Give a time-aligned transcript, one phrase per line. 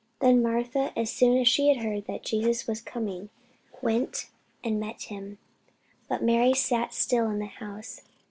[0.19, 3.29] Then Martha, as soon as she heard that Jesus was coming,
[3.83, 4.31] went
[4.63, 5.37] and met him:
[6.09, 8.01] but Mary sat still in the house.